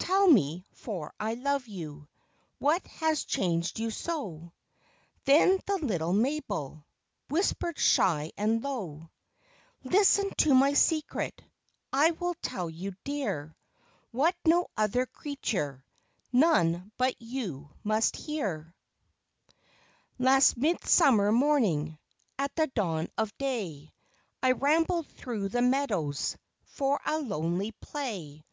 [0.00, 2.08] Tell me, for I love you,
[2.58, 4.52] What has changed you so?"
[5.26, 6.84] Then the little Mabel
[7.30, 9.12] Whispered shy and low:"
[9.84, 11.40] Listen to my secret;
[11.92, 13.54] I will tell you, dear,
[14.10, 15.84] What no other creature,
[16.32, 18.74] None but you must hear.
[19.46, 19.54] 68 FAIRY
[20.18, 20.24] FARE.
[20.26, 21.96] Last midsummer morning,
[22.40, 23.92] At the dawn of day,
[24.42, 28.44] I rambled through the meadows For a lonely play.